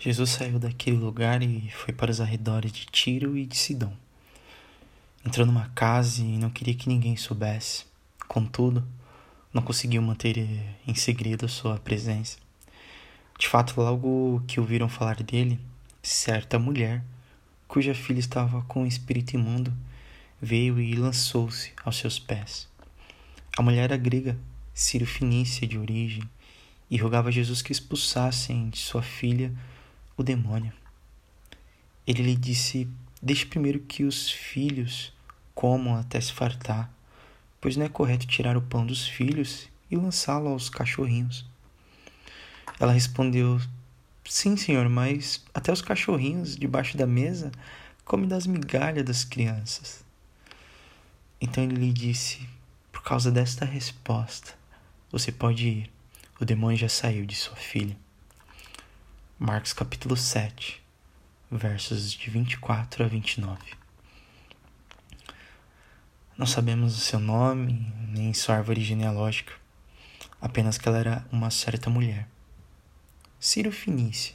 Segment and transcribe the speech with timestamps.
[0.00, 3.92] Jesus saiu daquele lugar e foi para os arredores de Tiro e de Sidom.
[5.26, 7.84] Entrou numa casa e não queria que ninguém soubesse.
[8.28, 8.86] Contudo,
[9.52, 10.38] não conseguiu manter
[10.86, 12.38] em segredo sua presença.
[13.36, 15.58] De fato, logo que ouviram falar dele,
[16.00, 17.02] certa mulher,
[17.66, 19.74] cuja filha estava com o espírito imundo,
[20.40, 22.68] veio e lançou-se aos seus pés.
[23.56, 24.38] A mulher era grega,
[24.72, 26.22] Ciro Finícia de origem,
[26.88, 29.52] e rogava a Jesus que expulsassem de sua filha
[30.18, 30.72] o demônio.
[32.04, 32.88] Ele lhe disse:
[33.22, 35.12] Deixe primeiro que os filhos
[35.54, 36.92] comam até se fartar,
[37.60, 41.46] pois não é correto tirar o pão dos filhos e lançá-lo aos cachorrinhos.
[42.80, 43.60] Ela respondeu:
[44.24, 47.52] Sim, senhor, mas até os cachorrinhos debaixo da mesa
[48.04, 50.04] comem das migalhas das crianças.
[51.40, 52.48] Então ele lhe disse:
[52.90, 54.52] Por causa desta resposta,
[55.12, 55.90] você pode ir.
[56.40, 57.96] O demônio já saiu de sua filha.
[59.40, 60.82] Marcos capítulo 7,
[61.48, 63.56] versos de 24 a 29.
[66.36, 69.52] Não sabemos o seu nome, nem sua árvore genealógica,
[70.40, 72.26] apenas que ela era uma certa mulher.
[73.38, 74.34] Ciro Finícia,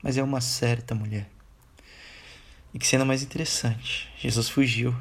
[0.00, 1.28] mas é uma certa mulher.
[2.72, 4.96] E que cena mais interessante, Jesus fugiu.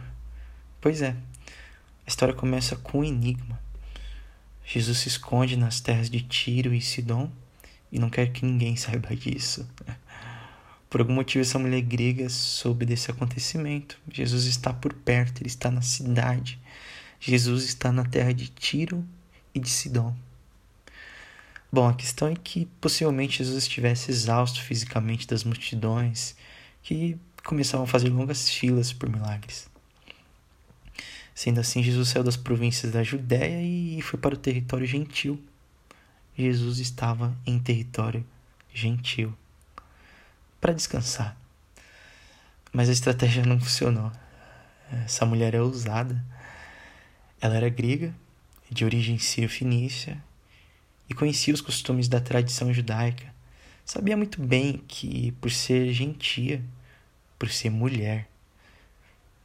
[0.82, 3.62] Pois é, a história começa com um enigma.
[4.66, 7.32] Jesus se esconde nas terras de Tiro e Sidom
[7.94, 9.70] e não quer que ninguém saiba disso.
[10.90, 14.00] Por algum motivo, essa mulher grega soube desse acontecimento.
[14.12, 16.60] Jesus está por perto, ele está na cidade.
[17.20, 19.06] Jesus está na terra de Tiro
[19.54, 20.14] e de Sidom.
[21.72, 26.36] Bom, a questão é que possivelmente Jesus estivesse exausto fisicamente das multidões
[26.84, 29.68] que começavam a fazer longas filas por milagres.
[31.34, 35.44] Sendo assim, Jesus saiu das províncias da Judéia e foi para o território gentil
[36.38, 38.26] Jesus estava em território
[38.74, 39.34] gentil
[40.60, 41.38] para descansar.
[42.72, 44.12] Mas a estratégia não funcionou.
[45.06, 46.24] Essa mulher é ousada.
[47.40, 48.14] Ela era grega,
[48.70, 50.18] de origem sírio-fenícia,
[51.10, 53.32] e conhecia os costumes da tradição judaica.
[53.86, 56.64] Sabia muito bem que, por ser gentia,
[57.38, 58.28] por ser mulher,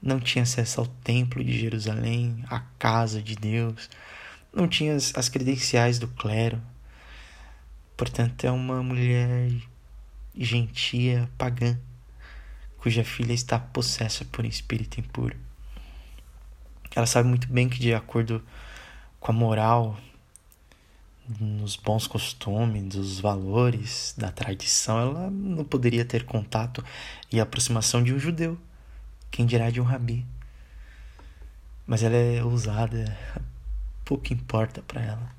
[0.00, 3.90] não tinha acesso ao templo de Jerusalém, à casa de Deus,
[4.54, 6.62] não tinha as credenciais do clero,
[7.98, 9.50] Portanto, é uma mulher
[10.32, 11.76] gentia pagã,
[12.78, 15.36] cuja filha está possessa por um espírito impuro.
[16.94, 18.40] Ela sabe muito bem que, de acordo
[19.18, 19.98] com a moral,
[21.40, 26.84] nos bons costumes, dos valores, da tradição, ela não poderia ter contato
[27.32, 28.56] e aproximação de um judeu,
[29.28, 30.24] quem dirá de um rabi.
[31.84, 33.18] Mas ela é ousada,
[34.04, 35.37] pouco importa para ela.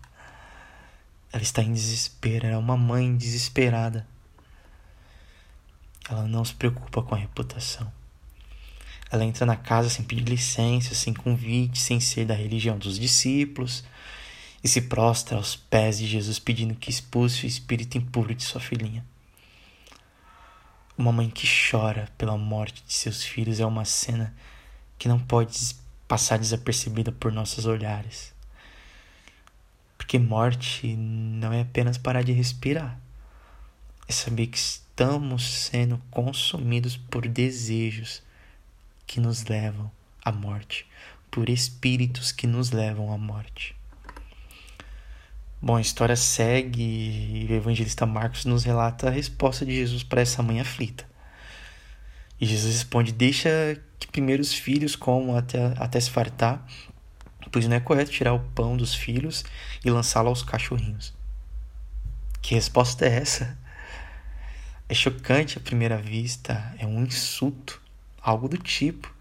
[1.31, 4.05] Ela está em desespero, ela é uma mãe desesperada.
[6.09, 7.91] Ela não se preocupa com a reputação.
[9.11, 13.83] Ela entra na casa sem pedir licença, sem convite, sem ser da religião dos discípulos
[14.63, 18.61] e se prostra aos pés de Jesus pedindo que expulse o espírito impuro de sua
[18.61, 19.03] filhinha.
[20.97, 24.35] Uma mãe que chora pela morte de seus filhos é uma cena
[24.97, 25.75] que não pode
[26.07, 28.33] passar desapercebida por nossos olhares.
[30.09, 32.99] Porque morte não é apenas parar de respirar,
[34.07, 38.23] é saber que estamos sendo consumidos por desejos
[39.05, 39.91] que nos levam
[40.25, 40.87] à morte,
[41.29, 43.75] por espíritos que nos levam à morte.
[45.61, 50.21] Bom, a história segue e o evangelista Marcos nos relata a resposta de Jesus para
[50.21, 51.07] essa mãe aflita.
[52.41, 56.65] E Jesus responde: Deixa que primeiro os filhos comam até, até se fartar,
[57.51, 59.43] pois não é correto tirar o pão dos filhos
[59.83, 61.13] e lançá-lo aos cachorrinhos.
[62.41, 63.57] Que resposta é essa?
[64.87, 67.81] É chocante à primeira vista, é um insulto,
[68.21, 69.13] algo do tipo.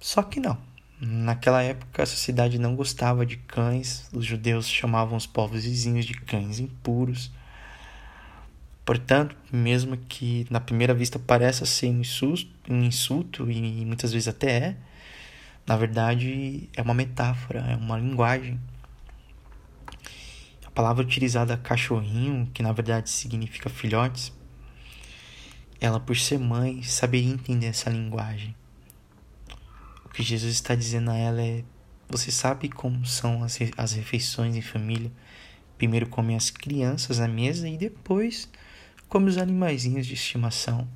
[0.00, 0.58] Só que não.
[1.00, 6.14] Naquela época a sociedade não gostava de cães, os judeus chamavam os povos vizinhos de
[6.14, 7.30] cães impuros.
[8.84, 14.28] Portanto, mesmo que na primeira vista pareça ser um insulto, um insulto e muitas vezes
[14.28, 14.76] até é,
[15.70, 18.60] na verdade, é uma metáfora, é uma linguagem.
[20.66, 24.32] A palavra utilizada cachorrinho, que na verdade significa filhotes,
[25.80, 28.52] ela, por ser mãe, saberia entender essa linguagem.
[30.04, 31.62] O que Jesus está dizendo a ela é:
[32.08, 35.12] você sabe como são as, as refeições em família?
[35.78, 38.50] Primeiro come as crianças à mesa e depois
[39.08, 40.88] come os animaizinhos de estimação.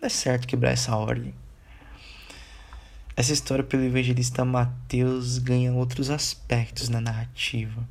[0.00, 1.34] Não é certo quebrar essa ordem.
[3.18, 7.82] Essa história, pelo evangelista Mateus, ganha outros aspectos na narrativa.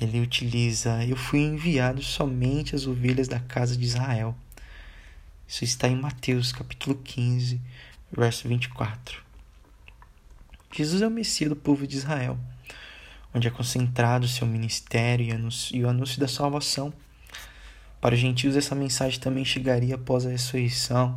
[0.00, 4.34] ele utiliza: Eu fui enviado somente às ovelhas da casa de Israel.
[5.46, 7.60] Isso está em Mateus capítulo 15,
[8.10, 9.22] verso 24.
[10.74, 12.36] Jesus é o Messias do povo de Israel,
[13.32, 15.24] onde é concentrado o seu ministério
[15.72, 16.92] e o anúncio da salvação.
[18.00, 21.14] Para os gentios, essa mensagem também chegaria após a ressurreição,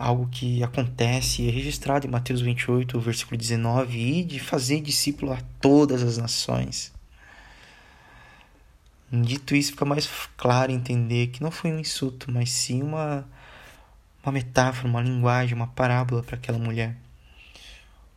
[0.00, 5.38] algo que acontece é registrado em Mateus 28, versículo 19, e de fazer discípulo a
[5.60, 6.90] todas as nações.
[9.12, 10.08] Dito isso, fica mais
[10.38, 13.28] claro entender que não foi um insulto, mas sim uma,
[14.24, 16.96] uma metáfora, uma linguagem, uma parábola para aquela mulher.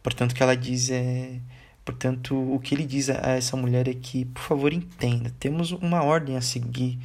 [0.01, 1.37] Portanto, que ela diz é.
[1.83, 6.01] Portanto, o que ele diz a essa mulher é que, por favor, entenda: temos uma
[6.01, 6.97] ordem a seguir.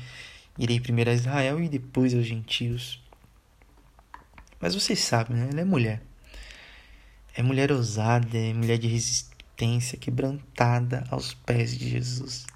[0.56, 3.00] Irei primeiro a Israel e depois aos gentios.
[4.60, 5.48] Mas vocês sabem, né?
[5.50, 6.02] Ela é mulher.
[7.34, 12.46] É mulher ousada, é mulher de resistência, quebrantada aos pés de Jesus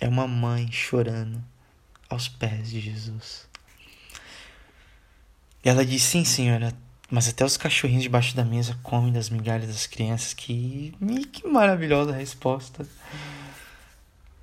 [0.00, 1.42] é uma mãe chorando
[2.08, 3.48] aos pés de Jesus.
[5.64, 6.72] E ela diz: Sim, senhora,
[7.10, 10.32] mas até os cachorrinhos debaixo da mesa comem das migalhas das crianças.
[10.32, 10.94] Que,
[11.32, 12.86] que maravilhosa resposta.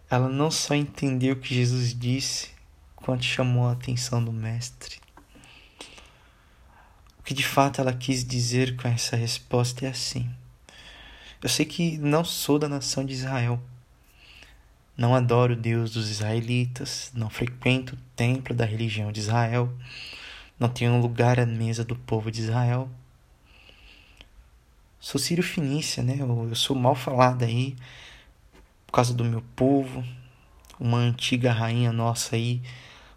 [0.10, 2.50] Ela não só entendeu o que Jesus disse,
[2.96, 5.05] quanto chamou a atenção do Mestre.
[7.26, 10.30] Que de fato ela quis dizer com essa resposta é assim:
[11.42, 13.60] Eu sei que não sou da nação de Israel
[14.98, 19.70] não adoro o Deus dos israelitas, não frequento o templo da religião de Israel,
[20.58, 22.90] não tenho lugar à mesa do povo de Israel.
[24.98, 26.18] Sou Sírio Finícia, né?
[26.20, 27.76] Eu sou mal falado aí
[28.88, 30.02] por causa do meu povo.
[30.80, 32.62] Uma antiga rainha nossa aí,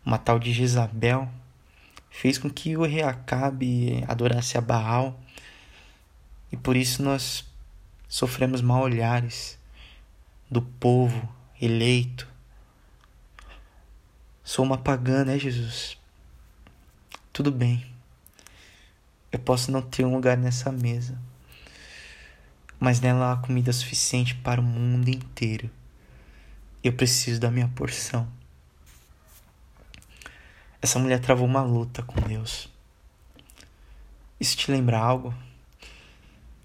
[0.05, 1.29] uma tal de Jezabel,
[2.19, 5.21] fez com que o rei Acabe adorasse a Baal.
[6.51, 7.45] E por isso nós
[8.09, 9.57] sofremos mal olhares
[10.51, 11.33] do povo
[11.63, 12.27] eleito.
[14.43, 15.97] Sou uma pagã, né, Jesus?
[17.33, 17.87] Tudo bem.
[19.31, 21.17] Eu posso não ter um lugar nessa mesa,
[22.81, 25.71] mas nela há comida suficiente para o mundo inteiro.
[26.83, 28.27] Eu preciso da minha porção.
[30.81, 32.69] Essa mulher travou uma luta com Deus.
[34.39, 35.35] Isso te lembra algo?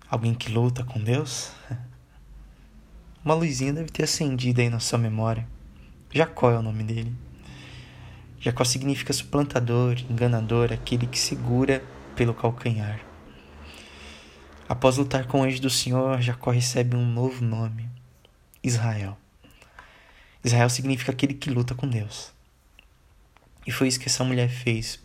[0.07, 1.51] Alguém que luta com Deus?
[3.25, 5.47] Uma luzinha deve ter acendido aí na sua memória.
[6.11, 7.11] Jacó é o nome dele.
[8.39, 11.81] Jacó significa suplantador, enganador, aquele que segura
[12.15, 12.99] pelo calcanhar.
[14.67, 17.89] Após lutar com o anjo do Senhor, Jacó recebe um novo nome:
[18.61, 19.17] Israel.
[20.43, 22.32] Israel significa aquele que luta com Deus.
[23.65, 24.99] E foi isso que essa mulher fez.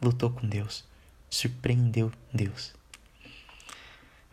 [0.00, 0.84] Lutou com Deus.
[1.30, 2.74] Surpreendeu Deus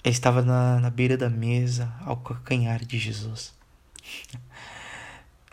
[0.10, 3.54] estava na, na beira da mesa, ao calcanhar de Jesus.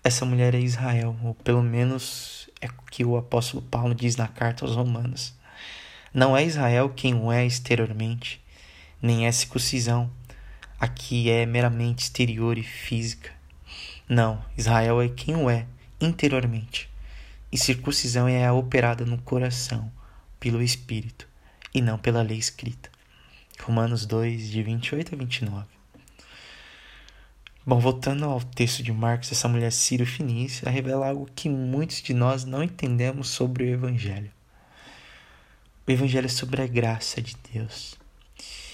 [0.02, 4.26] Essa mulher é Israel, ou pelo menos é o que o apóstolo Paulo diz na
[4.26, 5.34] carta aos Romanos.
[6.14, 8.43] Não é Israel quem o é exteriormente,
[9.02, 10.11] nem é circuncisão,
[10.81, 13.31] aqui é meramente exterior e física.
[14.08, 15.66] Não, Israel é quem o é
[16.00, 16.88] interiormente,
[17.50, 19.91] e circuncisão é a operada no coração,
[20.39, 21.27] pelo Espírito,
[21.75, 22.91] e não pela lei escrita.
[23.62, 25.67] Romanos 2, de 28 a 29.
[27.67, 32.14] Bom, voltando ao texto de Marcos, essa mulher Ciro Finícia revela algo que muitos de
[32.14, 34.31] nós não entendemos sobre o Evangelho.
[35.87, 37.95] O Evangelho é sobre a graça de Deus.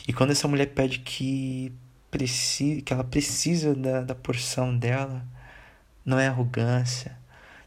[0.06, 1.72] E quando essa mulher pede que,
[2.10, 5.26] precisa, que ela precisa da, da porção dela,
[6.04, 7.18] não é arrogância,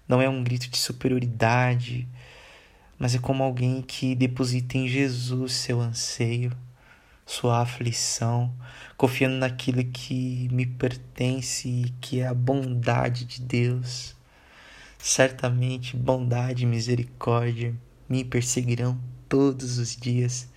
[0.07, 2.07] não é um grito de superioridade,
[2.97, 6.55] mas é como alguém que deposita em Jesus seu anseio
[7.27, 8.55] sua aflição,
[8.95, 14.15] confiando naquilo que me pertence e que é a bondade de Deus.
[14.97, 17.75] Certamente bondade e misericórdia
[18.07, 18.97] me perseguirão
[19.27, 20.47] todos os dias.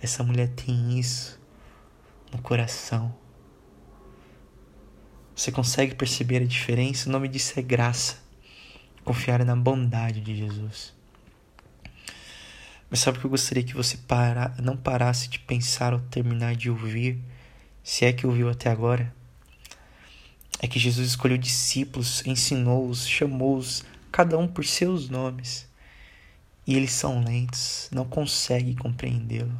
[0.00, 1.40] Essa mulher tem isso
[2.30, 3.14] no coração.
[5.34, 7.08] Você consegue perceber a diferença?
[7.08, 8.21] O nome disso é graça.
[9.04, 10.92] Confiar na bondade de Jesus.
[12.88, 16.54] Mas sabe o que eu gostaria que você para, não parasse de pensar ao terminar
[16.54, 17.18] de ouvir,
[17.82, 19.12] se é que ouviu até agora?
[20.60, 23.82] É que Jesus escolheu discípulos, ensinou-os, chamou-os,
[24.12, 25.66] cada um por seus nomes.
[26.66, 29.58] E eles são lentos, não conseguem compreendê-lo.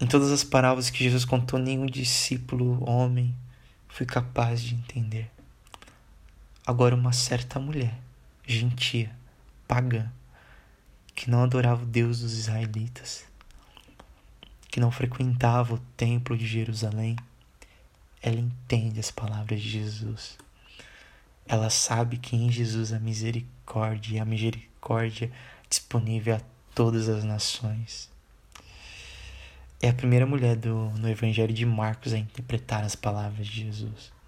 [0.00, 3.34] Em todas as parábolas que Jesus contou, nenhum discípulo homem
[3.88, 5.30] foi capaz de entender.
[6.70, 7.98] Agora, uma certa mulher,
[8.46, 9.10] gentia,
[9.66, 10.08] pagã,
[11.16, 13.24] que não adorava o Deus dos israelitas,
[14.70, 17.16] que não frequentava o templo de Jerusalém,
[18.22, 20.38] ela entende as palavras de Jesus.
[21.44, 25.28] Ela sabe que em Jesus a misericórdia e a misericórdia
[25.68, 26.40] disponível a
[26.72, 28.08] todas as nações.
[29.82, 34.19] É a primeira mulher do, no Evangelho de Marcos a interpretar as palavras de Jesus.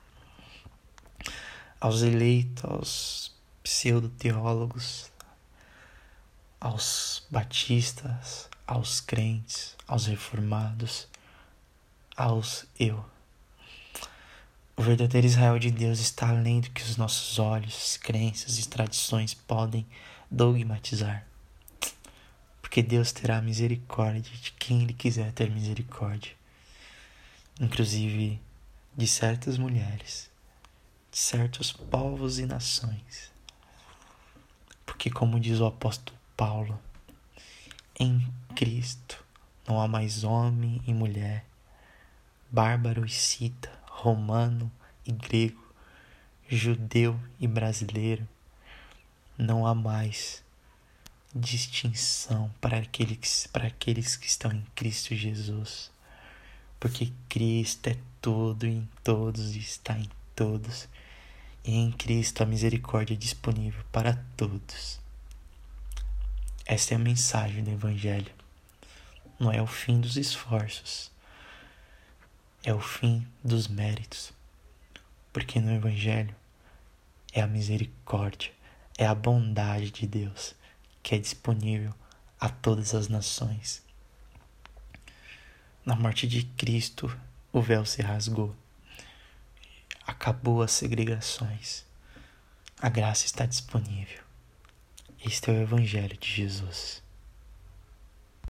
[1.82, 5.10] Aos eleitos, aos pseudo-teólogos,
[6.60, 11.08] aos batistas, aos crentes, aos reformados,
[12.16, 13.04] aos eu.
[14.76, 19.34] O verdadeiro Israel de Deus está além do que os nossos olhos, crenças e tradições
[19.34, 19.84] podem
[20.30, 21.26] dogmatizar.
[22.60, 26.30] Porque Deus terá misericórdia de quem Ele quiser ter misericórdia,
[27.60, 28.40] inclusive
[28.96, 30.30] de certas mulheres,
[31.12, 33.31] de certos povos e nações.
[34.87, 36.81] Porque, como diz o apóstolo Paulo,
[38.00, 38.26] em
[38.57, 39.23] Cristo
[39.69, 41.45] não há mais homem e mulher,
[42.50, 44.73] bárbaro e cita, romano
[45.07, 45.62] e grego,
[46.49, 48.26] judeu e brasileiro.
[49.37, 50.42] Não há mais
[51.35, 55.90] distinção para aqueles, para aqueles que estão em Cristo Jesus,
[56.81, 60.09] porque Cristo é todo em todos e está em
[60.42, 60.88] todos,
[61.64, 64.99] e em Cristo a misericórdia é disponível para todos.
[66.66, 68.32] Esta é a mensagem do Evangelho.
[69.38, 71.12] Não é o fim dos esforços,
[72.64, 74.32] é o fim dos méritos.
[75.32, 76.34] Porque no Evangelho
[77.32, 78.50] é a misericórdia,
[78.99, 80.56] é a bondade de Deus
[81.04, 81.94] que é disponível
[82.40, 83.80] a todas as nações.
[85.87, 87.16] Na morte de Cristo,
[87.52, 88.56] o véu se rasgou.
[90.12, 91.87] Acabou as segregações.
[92.78, 94.21] A graça está disponível.
[95.25, 97.01] Este é o Evangelho de Jesus.